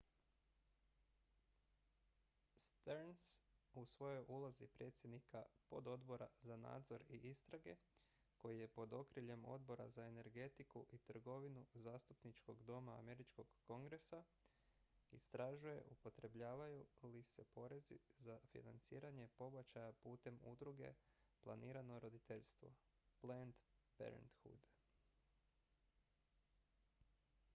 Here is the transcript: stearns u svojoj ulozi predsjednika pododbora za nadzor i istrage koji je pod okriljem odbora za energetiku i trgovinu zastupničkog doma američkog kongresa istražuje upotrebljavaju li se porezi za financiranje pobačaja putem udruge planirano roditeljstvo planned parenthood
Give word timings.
stearns 2.55 3.39
u 3.73 3.83
svojoj 3.85 4.23
ulozi 4.27 4.67
predsjednika 4.67 5.43
pododbora 5.69 6.27
za 6.41 6.57
nadzor 6.57 7.03
i 7.09 7.15
istrage 7.17 7.75
koji 8.37 8.59
je 8.59 8.67
pod 8.67 8.93
okriljem 8.93 9.45
odbora 9.45 9.87
za 9.89 10.05
energetiku 10.05 10.85
i 10.89 10.97
trgovinu 10.97 11.65
zastupničkog 11.73 12.63
doma 12.63 12.97
američkog 12.99 13.47
kongresa 13.63 14.23
istražuje 15.11 15.81
upotrebljavaju 15.89 16.85
li 17.03 17.23
se 17.23 17.43
porezi 17.43 17.99
za 18.17 18.39
financiranje 18.51 19.27
pobačaja 19.27 19.91
putem 19.93 20.39
udruge 20.43 20.93
planirano 21.41 21.99
roditeljstvo 21.99 22.73
planned 23.19 23.55
parenthood 23.97 24.69